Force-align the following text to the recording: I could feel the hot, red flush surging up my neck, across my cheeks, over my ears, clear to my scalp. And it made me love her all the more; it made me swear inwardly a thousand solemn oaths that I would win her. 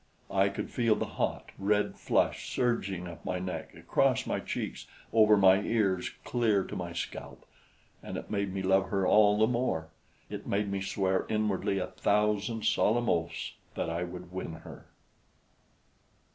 I 0.31 0.49
could 0.49 0.71
feel 0.71 0.95
the 0.95 1.05
hot, 1.05 1.51
red 1.59 1.95
flush 1.95 2.49
surging 2.49 3.07
up 3.07 3.23
my 3.23 3.37
neck, 3.37 3.75
across 3.75 4.25
my 4.25 4.39
cheeks, 4.39 4.87
over 5.13 5.37
my 5.37 5.61
ears, 5.61 6.09
clear 6.23 6.63
to 6.63 6.75
my 6.75 6.91
scalp. 6.91 7.45
And 8.01 8.17
it 8.17 8.31
made 8.31 8.51
me 8.51 8.63
love 8.63 8.89
her 8.89 9.05
all 9.05 9.37
the 9.37 9.45
more; 9.45 9.89
it 10.27 10.47
made 10.47 10.71
me 10.71 10.81
swear 10.81 11.27
inwardly 11.29 11.77
a 11.77 11.85
thousand 11.85 12.65
solemn 12.65 13.09
oaths 13.11 13.53
that 13.75 13.91
I 13.91 14.01
would 14.03 14.31
win 14.31 14.53
her. 14.65 14.87